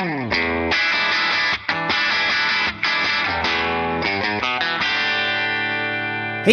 Hey, 0.00 0.06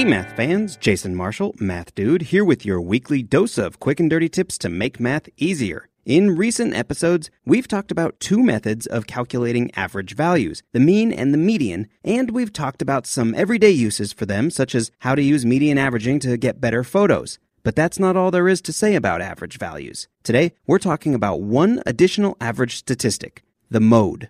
math 0.03 0.35
fans, 0.35 0.75
Jason 0.75 1.15
Marshall, 1.15 1.55
Math 1.57 1.95
Dude, 1.95 2.23
here 2.23 2.43
with 2.43 2.65
your 2.65 2.81
weekly 2.81 3.23
dose 3.23 3.57
of 3.57 3.79
quick 3.79 4.01
and 4.01 4.09
dirty 4.09 4.27
tips 4.27 4.57
to 4.57 4.67
make 4.67 4.99
math 4.99 5.29
easier. 5.37 5.87
In 6.03 6.35
recent 6.35 6.75
episodes, 6.75 7.31
we've 7.45 7.69
talked 7.69 7.89
about 7.89 8.19
two 8.19 8.43
methods 8.43 8.85
of 8.85 9.07
calculating 9.07 9.73
average 9.75 10.13
values, 10.13 10.61
the 10.73 10.81
mean 10.81 11.13
and 11.13 11.33
the 11.33 11.37
median, 11.37 11.87
and 12.03 12.31
we've 12.31 12.51
talked 12.51 12.81
about 12.81 13.07
some 13.07 13.33
everyday 13.33 13.71
uses 13.71 14.11
for 14.11 14.25
them, 14.25 14.49
such 14.49 14.75
as 14.75 14.91
how 14.99 15.15
to 15.15 15.21
use 15.21 15.45
median 15.45 15.77
averaging 15.77 16.19
to 16.19 16.35
get 16.35 16.59
better 16.59 16.83
photos. 16.83 17.39
But 17.63 17.75
that's 17.75 17.99
not 17.99 18.15
all 18.15 18.31
there 18.31 18.47
is 18.47 18.61
to 18.61 18.73
say 18.73 18.95
about 18.95 19.21
average 19.21 19.57
values. 19.57 20.07
Today, 20.23 20.53
we're 20.65 20.79
talking 20.79 21.13
about 21.13 21.41
one 21.41 21.81
additional 21.85 22.37
average 22.39 22.77
statistic, 22.77 23.43
the 23.69 23.79
mode. 23.79 24.29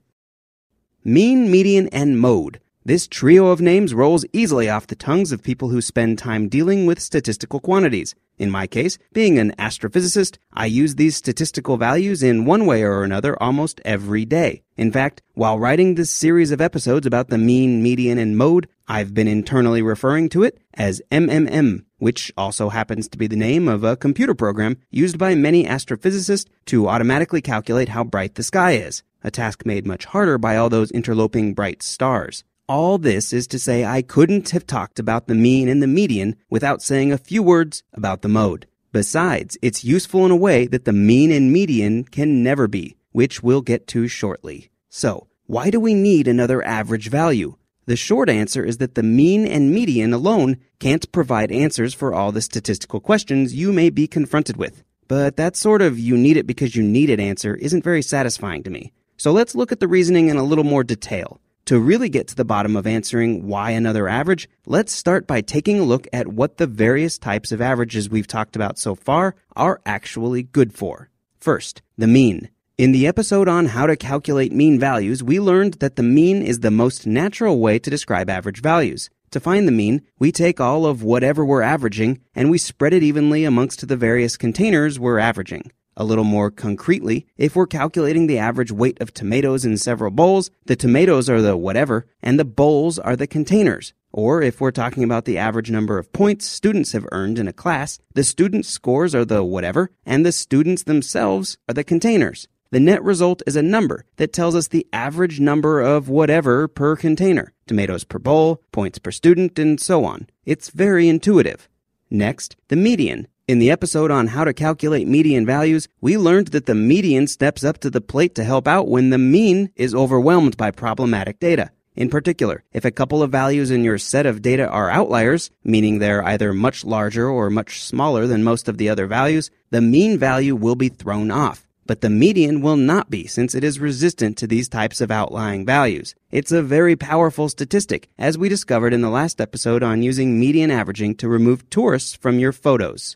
Mean, 1.04 1.49
median, 1.49 1.88
and 1.90 2.20
mode. 2.20 2.60
This 2.88 3.05
trio 3.05 3.48
of 3.48 3.60
names 3.60 3.93
rolls 3.93 4.26
easily 4.32 4.70
off 4.70 4.88
the 4.88 4.96
tongues 4.96 5.34
of 5.34 5.43
people 5.43 5.70
who 5.70 5.82
spend 5.82 6.18
time 6.18 6.48
dealing 6.48 6.85
with 6.85 7.01
statistical 7.01 7.60
quantities. 7.60 8.16
In 8.38 8.49
my 8.49 8.66
case, 8.66 8.98
being 9.12 9.38
an 9.38 9.54
astrophysicist, 9.60 10.38
I 10.54 10.68
use 10.68 10.96
these 10.96 11.18
statistical 11.18 11.76
values 11.76 12.23
in 12.23 12.46
one 12.46 12.66
way 12.66 12.84
or 12.84 13.04
another 13.04 13.41
almost 13.44 13.82
every 13.84 14.23
day. 14.23 14.62
In 14.77 14.91
fact, 14.91 15.21
while 15.34 15.60
writing 15.60 15.96
this 15.96 16.12
series 16.12 16.51
of 16.51 16.62
episodes 16.62 17.05
about 17.05 17.27
the 17.27 17.38
mean, 17.38 17.84
median, 17.84 18.18
and 18.18 18.38
mode, 18.38 18.70
I've 18.88 19.13
been 19.13 19.27
internally 19.27 19.82
referring 19.82 20.29
to 20.29 20.44
it 20.44 20.57
as 20.73 21.01
MMM, 21.12 21.84
which 21.98 22.31
also 22.37 22.70
happens 22.70 23.07
to 23.07 23.17
be 23.17 23.27
the 23.27 23.35
name 23.35 23.67
of 23.67 23.84
a 23.84 23.98
computer 23.98 24.34
program 24.34 24.77
used 24.90 25.17
by 25.17 25.35
many 25.35 25.65
astrophysicists 25.65 26.48
to 26.65 26.87
automatically 26.87 27.41
calculate 27.41 27.89
how 27.89 28.04
bright 28.04 28.35
the 28.35 28.43
sky 28.43 28.71
is, 28.71 29.04
a 29.23 29.31
task 29.31 29.65
made 29.65 29.85
much 29.85 30.05
harder 30.05 30.37
by 30.37 30.55
all 30.55 30.70
those 30.70 30.91
interloping 30.91 31.54
bright 31.54 31.81
stars. 31.81 32.43
All 32.70 32.98
this 32.98 33.31
is 33.31 33.48
to 33.48 33.59
say 33.59 33.85
I 33.85 34.01
couldn't 34.01 34.49
have 34.49 34.67
talked 34.67 34.99
about 34.99 35.27
the 35.27 35.35
mean 35.35 35.70
and 35.70 35.81
the 35.81 35.87
median 35.87 36.35
without 36.49 36.81
saying 36.81 37.12
a 37.12 37.17
few 37.17 37.41
words 37.41 37.84
about 37.93 38.21
the 38.21 38.27
mode. 38.29 38.67
Besides, 38.91 39.57
it's 39.61 39.84
useful 39.84 40.26
in 40.26 40.32
a 40.32 40.35
way 40.35 40.67
that 40.67 40.85
the 40.85 40.93
mean 40.93 41.32
and 41.32 41.51
median 41.51 42.04
can 42.04 42.43
never 42.43 42.67
be, 42.67 42.98
which 43.11 43.41
we'll 43.41 43.61
get 43.61 43.87
to 43.87 44.07
shortly. 44.07 44.70
So, 44.89 45.27
why 45.45 45.70
do 45.70 45.79
we 45.79 45.93
need 45.93 46.27
another 46.27 46.61
average 46.63 47.09
value? 47.09 47.55
The 47.88 47.96
short 47.96 48.30
answer 48.30 48.66
is 48.66 48.80
that 48.80 48.96
the 48.96 49.02
mean 49.02 49.48
and 49.48 49.71
median 49.71 50.12
alone 50.12 50.57
can't 50.77 51.10
provide 51.13 51.54
answers 51.54 51.94
for 51.94 52.13
all 52.13 52.34
the 52.34 52.41
statistical 52.41 52.99
questions 52.99 53.55
you 53.55 53.71
may 53.71 53.90
be 53.90 54.07
confronted 54.07 54.57
with. 54.57 54.84
But 55.07 55.38
that 55.38 55.55
sort 55.55 55.82
of 55.82 55.98
you 55.98 56.18
need 56.18 56.35
it 56.35 56.46
because 56.46 56.76
you 56.76 56.84
need 56.84 57.10
it 57.10 57.21
answer 57.21 57.55
isn't 57.55 57.85
very 57.85 58.02
satisfying 58.02 58.62
to 58.63 58.70
me. 58.70 58.91
So 59.16 59.32
let's 59.32 59.55
look 59.55 59.71
at 59.71 59.79
the 59.79 59.88
reasoning 59.88 60.27
in 60.27 60.35
a 60.35 60.44
little 60.44 60.66
more 60.66 60.84
detail. 60.84 61.40
To 61.68 61.79
really 61.79 62.10
get 62.10 62.27
to 62.27 62.35
the 62.35 62.44
bottom 62.44 62.76
of 62.76 62.85
answering 62.85 63.48
why 63.48 63.71
another 63.71 64.09
average, 64.09 64.50
let's 64.66 64.91
start 64.91 65.25
by 65.25 65.40
taking 65.40 65.79
a 65.79 65.84
look 65.84 66.07
at 66.11 66.28
what 66.28 66.57
the 66.57 66.67
various 66.67 67.17
types 67.17 67.53
of 67.53 67.61
averages 67.61 68.09
we've 68.09 68.28
talked 68.28 68.57
about 68.57 68.78
so 68.78 68.95
far 68.95 69.34
are 69.56 69.79
actually 69.85 70.44
good 70.44 70.73
for. 70.73 71.09
First, 71.40 71.81
the 71.97 72.07
mean. 72.07 72.50
In 72.77 72.91
the 72.91 73.07
episode 73.07 73.47
on 73.47 73.65
how 73.65 73.88
to 73.88 73.95
calculate 73.95 74.51
mean 74.51 74.79
values, 74.79 75.23
we 75.23 75.39
learned 75.39 75.79
that 75.79 75.95
the 75.95 76.03
mean 76.03 76.43
is 76.43 76.59
the 76.59 76.69
most 76.69 77.07
natural 77.07 77.59
way 77.59 77.79
to 77.79 77.89
describe 77.89 78.29
average 78.29 78.61
values. 78.61 79.09
To 79.31 79.39
find 79.39 79.67
the 79.67 79.71
mean, 79.71 80.03
we 80.19 80.31
take 80.31 80.61
all 80.61 80.85
of 80.85 81.01
whatever 81.01 81.43
we're 81.43 81.63
averaging 81.63 82.21
and 82.35 82.51
we 82.51 82.59
spread 82.59 82.93
it 82.93 83.01
evenly 83.01 83.45
amongst 83.45 83.87
the 83.87 83.97
various 83.97 84.37
containers 84.37 84.99
we're 84.99 85.17
averaging. 85.17 85.71
A 85.95 86.03
little 86.03 86.23
more 86.23 86.51
concretely, 86.51 87.25
if 87.35 87.55
we're 87.55 87.66
calculating 87.66 88.27
the 88.27 88.37
average 88.37 88.71
weight 88.71 89.01
of 89.01 89.11
tomatoes 89.11 89.66
in 89.66 89.79
several 89.79 90.11
bowls, 90.11 90.51
the 90.67 90.75
tomatoes 90.75 91.31
are 91.31 91.41
the 91.41 91.57
whatever, 91.57 92.05
and 92.21 92.39
the 92.39 92.45
bowls 92.45 92.99
are 92.99 93.16
the 93.16 93.25
containers. 93.25 93.93
Or 94.11 94.43
if 94.43 94.61
we're 94.61 94.69
talking 94.69 95.03
about 95.03 95.25
the 95.25 95.39
average 95.39 95.71
number 95.71 95.97
of 95.97 96.13
points 96.13 96.45
students 96.45 96.91
have 96.91 97.07
earned 97.11 97.39
in 97.39 97.47
a 97.47 97.53
class, 97.53 97.97
the 98.13 98.23
students' 98.23 98.69
scores 98.69 99.16
are 99.16 99.25
the 99.25 99.43
whatever, 99.43 99.89
and 100.05 100.23
the 100.23 100.31
students 100.31 100.83
themselves 100.83 101.57
are 101.67 101.73
the 101.73 101.83
containers. 101.83 102.47
The 102.69 102.79
net 102.81 103.01
result 103.01 103.41
is 103.47 103.55
a 103.55 103.61
number 103.61 104.03
that 104.17 104.33
tells 104.33 104.53
us 104.53 104.67
the 104.67 104.85
average 104.91 105.39
number 105.39 105.79
of 105.79 106.09
whatever 106.09 106.67
per 106.67 106.97
container 106.97 107.53
tomatoes 107.66 108.03
per 108.03 108.19
bowl, 108.19 108.61
points 108.72 108.97
per 108.97 109.11
student, 109.11 109.59
and 109.59 109.79
so 109.79 110.05
on. 110.05 110.28
It's 110.45 110.69
very 110.69 111.07
intuitive. 111.07 111.69
Next, 112.09 112.55
the 112.69 112.75
median. 112.75 113.28
In 113.47 113.59
the 113.59 113.72
episode 113.72 114.11
on 114.11 114.28
how 114.28 114.44
to 114.44 114.53
calculate 114.53 115.07
median 115.07 115.45
values, 115.45 115.88
we 116.01 116.17
learned 116.17 116.47
that 116.47 116.66
the 116.66 116.75
median 116.75 117.28
steps 117.28 117.63
up 117.63 117.78
to 117.79 117.89
the 117.89 118.01
plate 118.01 118.35
to 118.35 118.44
help 118.44 118.67
out 118.67 118.89
when 118.89 119.09
the 119.09 119.17
mean 119.17 119.69
is 119.75 119.95
overwhelmed 119.95 120.57
by 120.57 120.72
problematic 120.72 121.39
data. 121.39 121.72
In 121.95 122.09
particular, 122.09 122.63
if 122.73 122.85
a 122.85 122.91
couple 122.91 123.23
of 123.23 123.31
values 123.31 123.72
in 123.72 123.84
your 123.84 123.97
set 123.97 124.25
of 124.25 124.41
data 124.41 124.67
are 124.67 124.89
outliers, 124.89 125.49
meaning 125.63 125.99
they're 125.99 126.23
either 126.23 126.53
much 126.53 126.85
larger 126.85 127.28
or 127.28 127.49
much 127.49 127.81
smaller 127.81 128.28
than 128.28 128.44
most 128.44 128.67
of 128.67 128.78
the 128.78 128.89
other 128.89 129.07
values, 129.07 129.49
the 129.72 129.81
mean 129.81 130.17
value 130.17 130.55
will 130.55 130.75
be 130.75 130.89
thrown 130.89 131.31
off. 131.31 131.66
But 131.87 132.01
the 132.01 132.09
median 132.09 132.61
will 132.61 132.75
not 132.75 133.09
be 133.09 133.27
since 133.27 133.55
it 133.55 133.63
is 133.63 133.79
resistant 133.79 134.37
to 134.37 134.47
these 134.47 134.67
types 134.67 134.99
of 134.99 135.09
outlying 135.09 135.65
values. 135.65 136.15
It's 136.29 136.51
a 136.51 136.61
very 136.61 136.97
powerful 136.97 137.47
statistic, 137.47 138.09
as 138.19 138.37
we 138.37 138.49
discovered 138.49 138.93
in 138.93 138.99
the 138.99 139.09
last 139.09 139.39
episode 139.39 139.83
on 139.83 140.03
using 140.03 140.37
median 140.37 140.69
averaging 140.69 141.15
to 141.15 141.29
remove 141.29 141.69
tourists 141.69 142.13
from 142.13 142.39
your 142.39 142.51
photos. 142.51 143.15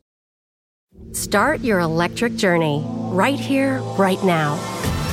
Start 1.11 1.59
your 1.59 1.79
electric 1.79 2.35
journey 2.37 2.81
right 3.11 3.39
here, 3.39 3.79
right 3.97 4.23
now. 4.23 4.55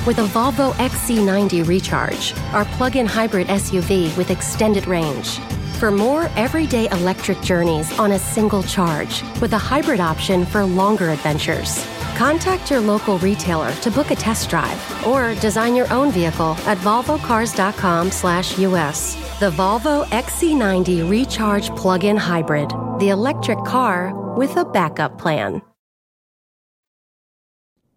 With 0.07 0.19
a 0.19 0.27
Volvo 0.27 0.73
XC90 0.75 1.67
Recharge, 1.67 2.35
our 2.53 2.65
plug 2.77 2.95
in 2.95 3.07
hybrid 3.07 3.49
SUV 3.49 4.17
with 4.17 4.31
extended 4.31 4.87
range. 4.87 5.39
For 5.81 5.91
more 5.91 6.31
everyday 6.37 6.89
electric 6.91 7.41
journeys 7.43 7.97
on 7.99 8.13
a 8.13 8.19
single 8.19 8.63
charge, 8.63 9.23
with 9.41 9.53
a 9.53 9.59
hybrid 9.59 10.01
option 10.01 10.47
for 10.47 10.65
longer 10.65 11.11
adventures. 11.11 11.85
Contact 12.19 12.69
your 12.69 12.81
local 12.81 13.17
retailer 13.21 13.73
to 13.75 13.93
book 13.93 14.11
a 14.11 14.17
test 14.17 14.51
drive 14.51 15.07
or 15.07 15.37
design 15.37 15.77
your 15.77 15.89
own 15.93 16.11
vehicle 16.11 16.57
at 16.67 16.77
volvocars.com/us. 16.79 19.15
The 19.39 19.53
Volvo 19.53 20.05
XC90 20.07 21.09
Recharge 21.09 21.71
Plug-in 21.77 22.17
Hybrid, 22.17 22.71
the 22.99 23.11
electric 23.11 23.65
car 23.65 24.13
with 24.37 24.57
a 24.57 24.65
backup 24.65 25.17
plan. 25.17 25.63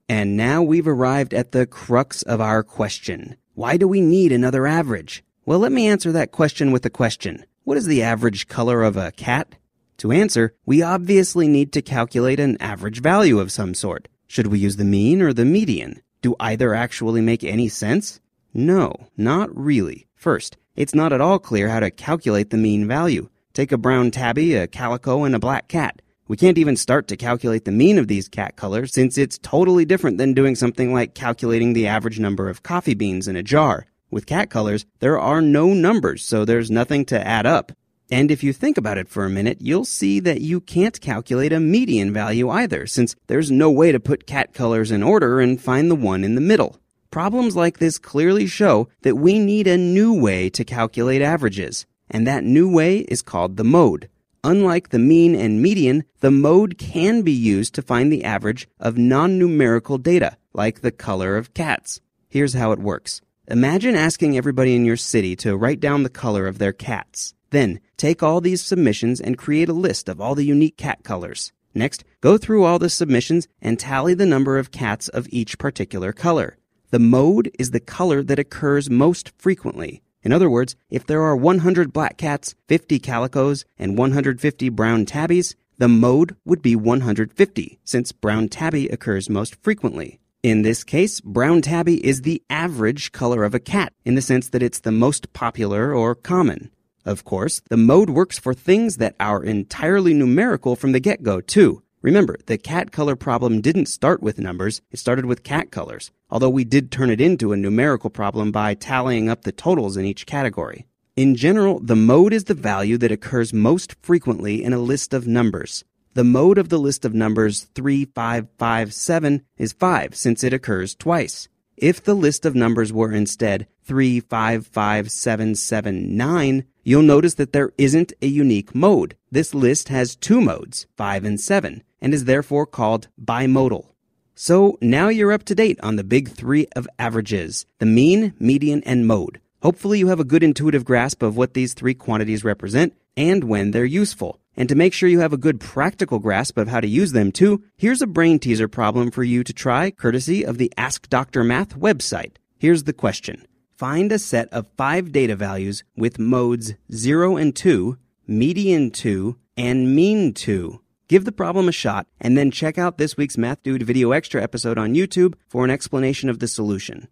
And 0.08 0.38
now 0.38 0.62
we've 0.62 0.88
arrived 0.88 1.34
at 1.34 1.52
the 1.52 1.66
crux 1.66 2.22
of 2.22 2.40
our 2.40 2.62
question. 2.62 3.38
Why 3.56 3.76
do 3.76 3.88
we 3.88 4.02
need 4.02 4.32
another 4.32 4.68
average? 4.68 5.24
Well, 5.48 5.58
let 5.58 5.72
me 5.72 5.88
answer 5.88 6.12
that 6.12 6.32
question 6.32 6.72
with 6.72 6.86
a 6.86 6.92
question. 6.92 7.44
What 7.64 7.78
is 7.78 7.88
the 7.88 8.04
average 8.04 8.48
color 8.48 8.84
of 8.84 8.98
a 8.98 9.12
cat? 9.14 9.56
To 10.02 10.12
answer, 10.12 10.56
we 10.66 10.82
obviously 10.82 11.48
need 11.48 11.72
to 11.74 11.84
calculate 11.84 12.40
an 12.40 12.60
average 12.60 13.04
value 13.04 13.40
of 13.40 13.52
some 13.52 13.76
sort. 13.76 14.08
Should 14.26 14.48
we 14.48 14.58
use 14.58 14.78
the 14.78 14.84
mean 14.84 15.22
or 15.22 15.32
the 15.32 15.46
median? 15.46 16.02
Do 16.24 16.36
either 16.40 16.74
actually 16.74 17.22
make 17.22 17.44
any 17.44 17.68
sense? 17.68 18.20
No, 18.52 18.96
not 19.16 19.56
really. 19.56 20.08
First, 20.16 20.58
it's 20.76 20.96
not 20.96 21.14
at 21.14 21.22
all 21.22 21.38
clear 21.38 21.70
how 21.70 21.82
to 21.82 21.92
calculate 21.92 22.50
the 22.50 22.58
mean 22.58 22.88
value. 22.88 23.30
Take 23.54 23.72
a 23.72 23.78
brown 23.78 24.10
tabby, 24.10 24.56
a 24.56 24.66
calico, 24.66 25.24
and 25.24 25.36
a 25.36 25.40
black 25.40 25.68
cat. 25.68 26.02
We 26.28 26.36
can't 26.36 26.58
even 26.58 26.78
start 26.78 27.08
to 27.10 27.16
calculate 27.16 27.66
the 27.66 27.72
mean 27.72 28.00
of 28.00 28.08
these 28.08 28.28
cat 28.28 28.56
colors 28.56 28.92
since 28.92 29.20
it's 29.20 29.38
totally 29.38 29.86
different 29.86 30.18
than 30.18 30.34
doing 30.34 30.56
something 30.56 30.96
like 30.96 31.14
calculating 31.14 31.74
the 31.74 31.86
average 31.86 32.20
number 32.20 32.50
of 32.50 32.64
coffee 32.64 32.96
beans 32.96 33.28
in 33.28 33.36
a 33.36 33.44
jar. 33.44 33.86
With 34.10 34.26
cat 34.26 34.50
colors, 34.50 34.84
there 34.98 35.20
are 35.20 35.44
no 35.44 35.76
numbers, 35.76 36.26
so 36.26 36.44
there's 36.44 36.72
nothing 36.72 37.06
to 37.06 37.28
add 37.28 37.46
up. 37.46 37.72
And 38.12 38.30
if 38.30 38.44
you 38.44 38.52
think 38.52 38.78
about 38.78 38.98
it 38.98 39.08
for 39.08 39.24
a 39.24 39.30
minute, 39.30 39.60
you'll 39.62 39.86
see 39.86 40.20
that 40.20 40.42
you 40.42 40.60
can't 40.60 41.00
calculate 41.00 41.54
a 41.54 41.62
median 41.62 42.12
value 42.12 42.50
either, 42.50 42.86
since 42.86 43.16
there's 43.28 43.50
no 43.50 43.72
way 43.72 43.94
to 43.94 44.02
put 44.02 44.28
cat 44.28 44.54
colors 44.54 44.92
in 44.92 45.02
order 45.02 45.40
and 45.40 45.62
find 45.62 45.90
the 45.90 45.96
one 45.96 46.26
in 46.26 46.36
the 46.36 46.42
middle. 46.42 46.78
Problems 47.10 47.56
like 47.56 47.80
this 47.80 47.98
clearly 47.98 48.48
show 48.48 48.90
that 49.04 49.16
we 49.16 49.40
need 49.40 49.66
a 49.66 49.78
new 49.78 50.14
way 50.14 50.50
to 50.50 50.66
calculate 50.66 51.22
averages, 51.22 51.86
and 52.10 52.28
that 52.28 52.44
new 52.44 52.70
way 52.70 53.00
is 53.00 53.22
called 53.22 53.56
the 53.56 53.64
mode. 53.64 54.10
unlike 54.44 54.90
the 54.90 55.00
mean 55.00 55.36
and 55.36 55.62
median, 55.62 56.04
the 56.20 56.32
mode 56.32 56.78
can 56.78 57.22
be 57.22 57.32
used 57.32 57.74
to 57.76 57.82
find 57.82 58.12
the 58.12 58.24
average 58.24 58.68
of 58.80 58.98
non-numerical 58.98 59.98
data, 59.98 60.38
like 60.54 60.82
the 60.82 60.92
color 60.92 61.38
of 61.38 61.54
cats. 61.54 62.02
Here's 62.30 62.54
how 62.54 62.72
it 62.72 62.80
works. 62.80 63.22
Imagine 63.48 63.96
asking 63.96 64.38
everybody 64.38 64.76
in 64.76 64.86
your 64.86 64.98
city 64.98 65.36
to 65.38 65.58
write 65.58 65.80
down 65.80 66.04
the 66.04 66.10
color 66.10 66.48
of 66.48 66.58
their 66.58 66.74
cats. 66.74 67.34
Then, 67.52 67.80
take 67.98 68.24
all 68.24 68.42
these 68.42 68.62
submissions 68.62 69.22
and 69.22 69.38
create 69.38 69.70
a 69.70 69.74
list 69.74 70.10
of 70.10 70.20
all 70.20 70.36
the 70.36 70.46
unique 70.46 70.78
cat 70.78 71.04
colors. 71.04 71.54
Next, 71.74 72.04
go 72.20 72.38
through 72.38 72.64
all 72.64 72.80
the 72.80 72.90
submissions 72.90 73.48
and 73.62 73.80
tally 73.80 74.14
the 74.14 74.26
number 74.26 74.58
of 74.58 74.72
cats 74.72 75.08
of 75.10 75.28
each 75.30 75.58
particular 75.58 76.12
color. 76.12 76.58
The 76.90 77.00
mode 77.00 77.52
is 77.58 77.72
the 77.72 77.80
color 77.80 78.24
that 78.24 78.40
occurs 78.40 78.90
most 78.90 79.32
frequently. 79.38 80.02
In 80.24 80.32
other 80.32 80.50
words, 80.50 80.76
if 80.90 81.06
there 81.06 81.22
are 81.22 81.36
100 81.36 81.94
black 81.94 82.18
cats, 82.18 82.56
50 82.68 83.00
calicos, 83.00 83.66
and 83.78 83.98
150 83.98 84.70
brown 84.70 85.06
tabbies, 85.06 85.56
the 85.78 85.88
mode 85.88 86.36
would 86.46 86.62
be 86.62 86.76
150, 86.76 87.80
since 87.84 88.12
brown 88.12 88.48
tabby 88.50 88.88
occurs 88.90 89.30
most 89.30 89.56
frequently. 89.64 90.20
In 90.44 90.62
this 90.62 90.84
case, 90.84 91.22
brown 91.22 91.62
tabby 91.62 92.06
is 92.06 92.22
the 92.22 92.44
average 92.50 93.12
color 93.12 93.44
of 93.44 93.56
a 93.56 93.60
cat, 93.60 93.94
in 94.06 94.16
the 94.16 94.22
sense 94.22 94.50
that 94.50 94.64
it's 94.64 94.80
the 94.80 94.92
most 94.92 95.34
popular 95.34 95.94
or 95.94 96.14
common. 96.14 96.70
Of 97.06 97.24
course, 97.24 97.62
the 97.70 97.78
mode 97.78 98.10
works 98.10 98.38
for 98.38 98.54
things 98.54 98.98
that 98.98 99.16
are 99.20 99.44
entirely 99.44 100.14
numerical 100.14 100.76
from 100.76 100.92
the 100.92 101.00
get-go, 101.00 101.42
too. 101.42 101.82
Remember, 102.02 102.38
the 102.48 102.58
cat 102.58 102.92
color 102.92 103.16
problem 103.16 103.62
didn't 103.62 103.86
start 103.86 104.24
with 104.24 104.40
numbers, 104.40 104.82
it 104.92 104.98
started 104.98 105.26
with 105.26 105.44
cat 105.44 105.70
colors, 105.72 106.10
although 106.30 106.50
we 106.50 106.64
did 106.64 106.92
turn 106.92 107.12
it 107.12 107.22
into 107.22 107.54
a 107.54 107.58
numerical 107.58 108.10
problem 108.10 108.52
by 108.52 108.74
tallying 108.74 109.30
up 109.30 109.44
the 109.44 109.52
totals 109.52 109.98
in 109.98 110.06
each 110.06 110.26
category. 110.26 110.88
In 111.16 111.36
general, 111.36 111.80
the 111.80 111.96
mode 111.96 112.34
is 112.34 112.46
the 112.46 112.56
value 112.56 112.98
that 112.98 113.12
occurs 113.12 113.54
most 113.54 113.96
frequently 114.02 114.64
in 114.64 114.74
a 114.74 114.80
list 114.80 115.14
of 115.14 115.28
numbers. 115.28 115.84
The 116.14 116.24
mode 116.24 116.58
of 116.58 116.70
the 116.70 116.80
list 116.80 117.06
of 117.06 117.14
numbers 117.14 117.68
3557 117.76 119.44
is 119.58 119.74
5 119.74 120.16
since 120.16 120.44
it 120.44 120.54
occurs 120.54 120.96
twice. 120.96 121.48
If 121.78 122.04
the 122.04 122.16
list 122.16 122.46
of 122.46 122.56
numbers 122.56 122.92
were 122.92 123.12
instead 123.12 123.68
355779, 123.86 126.64
you'll 126.84 127.02
notice 127.02 127.36
that 127.36 127.54
there 127.54 127.72
isn't 127.78 128.14
a 128.22 128.28
unique 128.28 128.74
mode. 128.74 129.16
This 129.32 129.54
list 129.54 129.90
has 129.90 130.16
two 130.16 130.42
modes, 130.42 130.88
5 130.98 131.26
and 131.26 131.40
7, 131.40 131.84
and 132.02 132.14
is 132.14 132.26
therefore 132.26 132.66
called 132.66 133.08
bimodal. 133.24 133.88
So 134.36 134.78
now 134.82 135.10
you're 135.10 135.32
up 135.32 135.44
to 135.46 135.56
date 135.56 135.80
on 135.82 135.98
the 135.98 136.04
big 136.04 136.30
three 136.30 136.68
of 136.76 136.88
averages 136.98 137.66
the 137.80 137.86
mean, 137.86 138.34
median, 138.40 138.82
and 138.86 139.06
mode. 139.06 139.40
Hopefully, 139.62 140.00
you 140.00 140.08
have 140.08 140.20
a 140.20 140.24
good 140.24 140.42
intuitive 140.42 140.84
grasp 140.84 141.22
of 141.22 141.38
what 141.38 141.54
these 141.54 141.74
three 141.76 141.94
quantities 141.94 142.44
represent 142.44 142.94
and 143.16 143.44
when 143.44 143.72
they're 143.72 143.86
useful. 143.86 144.40
And 144.58 144.68
to 144.70 144.76
make 144.76 144.94
sure 144.94 145.08
you 145.08 145.20
have 145.20 145.34
a 145.34 145.38
good 145.38 145.60
practical 145.60 146.20
grasp 146.20 146.58
of 146.58 146.68
how 146.68 146.82
to 146.82 146.88
use 146.88 147.12
them 147.12 147.32
too, 147.32 147.64
here's 147.78 148.02
a 148.02 148.08
brain 148.08 148.40
teaser 148.40 148.68
problem 148.68 149.12
for 149.12 149.24
you 149.24 149.44
to 149.44 149.54
try 149.54 149.92
courtesy 149.92 150.44
of 150.44 150.58
the 150.58 150.74
Ask 150.76 151.10
Dr. 151.10 151.44
Math 151.44 151.78
website. 151.78 152.38
Here's 152.58 152.84
the 152.84 152.94
question. 152.94 153.46
Find 153.82 154.12
a 154.12 154.20
set 154.20 154.48
of 154.54 154.68
five 154.78 155.12
data 155.12 155.36
values 155.36 155.84
with 155.98 156.20
modes 156.20 156.76
0 156.94 157.36
and 157.36 157.56
2, 157.56 157.98
median 158.28 158.92
2, 158.92 159.40
and 159.58 159.96
mean 159.96 160.36
2. 160.36 160.80
Give 161.08 161.26
the 161.26 161.32
problem 161.32 161.68
a 161.68 161.72
shot 161.72 162.06
and 162.20 162.38
then 162.38 162.52
check 162.52 162.78
out 162.78 163.00
this 163.00 163.18
week's 163.18 163.40
Math 163.40 163.64
Dude 163.64 163.82
video 163.82 164.12
extra 164.12 164.40
episode 164.40 164.78
on 164.78 164.94
YouTube 164.94 165.34
for 165.48 165.66
an 165.66 165.72
explanation 165.72 166.30
of 166.30 166.38
the 166.38 166.48
solution. 166.48 167.08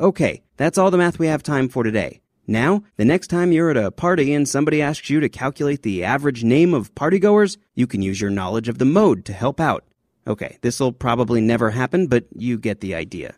Okay, 0.00 0.42
that's 0.56 0.78
all 0.78 0.90
the 0.90 0.96
math 0.96 1.18
we 1.18 1.26
have 1.26 1.42
time 1.42 1.68
for 1.68 1.82
today. 1.82 2.22
Now, 2.46 2.84
the 2.96 3.04
next 3.04 3.26
time 3.26 3.52
you're 3.52 3.68
at 3.68 3.76
a 3.76 3.90
party 3.90 4.32
and 4.32 4.48
somebody 4.48 4.80
asks 4.80 5.10
you 5.10 5.20
to 5.20 5.28
calculate 5.28 5.82
the 5.82 6.04
average 6.04 6.42
name 6.42 6.72
of 6.72 6.94
partygoers, 6.94 7.58
you 7.74 7.86
can 7.86 8.00
use 8.00 8.18
your 8.18 8.30
knowledge 8.30 8.70
of 8.70 8.78
the 8.78 8.86
mode 8.86 9.26
to 9.26 9.34
help 9.34 9.60
out. 9.60 9.84
Okay, 10.26 10.56
this'll 10.62 10.92
probably 10.92 11.42
never 11.42 11.72
happen, 11.72 12.06
but 12.06 12.24
you 12.34 12.56
get 12.56 12.80
the 12.80 12.94
idea. 12.94 13.34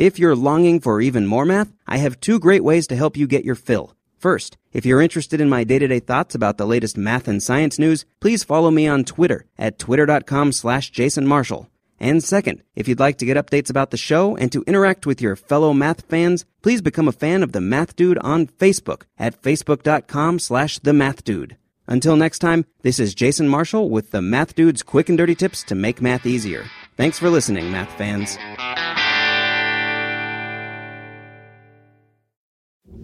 If 0.00 0.18
you're 0.18 0.34
longing 0.34 0.80
for 0.80 1.02
even 1.02 1.26
more 1.26 1.44
math, 1.44 1.74
I 1.86 1.98
have 1.98 2.20
two 2.20 2.38
great 2.38 2.64
ways 2.64 2.86
to 2.86 2.96
help 2.96 3.18
you 3.18 3.26
get 3.26 3.44
your 3.44 3.54
fill. 3.54 3.94
First, 4.16 4.56
if 4.72 4.86
you're 4.86 5.02
interested 5.02 5.42
in 5.42 5.50
my 5.50 5.62
day-to-day 5.62 6.00
thoughts 6.00 6.34
about 6.34 6.56
the 6.56 6.64
latest 6.64 6.96
math 6.96 7.28
and 7.28 7.42
science 7.42 7.78
news, 7.78 8.06
please 8.18 8.42
follow 8.42 8.70
me 8.70 8.88
on 8.88 9.04
Twitter 9.04 9.44
at 9.58 9.78
twitter.com 9.78 10.52
slash 10.52 10.88
Jason 10.90 11.26
Marshall. 11.26 11.68
And 11.98 12.24
second, 12.24 12.62
if 12.74 12.88
you'd 12.88 12.98
like 12.98 13.18
to 13.18 13.26
get 13.26 13.36
updates 13.36 13.68
about 13.68 13.90
the 13.90 13.98
show 13.98 14.38
and 14.38 14.50
to 14.52 14.64
interact 14.66 15.04
with 15.04 15.20
your 15.20 15.36
fellow 15.36 15.74
math 15.74 16.08
fans, 16.08 16.46
please 16.62 16.80
become 16.80 17.06
a 17.06 17.12
fan 17.12 17.42
of 17.42 17.52
the 17.52 17.60
Math 17.60 17.94
Dude 17.94 18.16
on 18.20 18.46
Facebook 18.46 19.02
at 19.18 19.42
facebook.com 19.42 20.38
slash 20.38 20.78
the. 20.78 21.56
Until 21.86 22.16
next 22.16 22.38
time, 22.38 22.64
this 22.80 22.98
is 22.98 23.14
Jason 23.14 23.50
Marshall 23.50 23.90
with 23.90 24.12
the 24.12 24.22
Math 24.22 24.54
Dude's 24.54 24.82
quick 24.82 25.10
and 25.10 25.18
dirty 25.18 25.34
tips 25.34 25.62
to 25.64 25.74
make 25.74 26.00
math 26.00 26.24
easier. 26.24 26.64
Thanks 26.96 27.18
for 27.18 27.28
listening, 27.28 27.70
math 27.70 27.92
fans. 27.98 28.38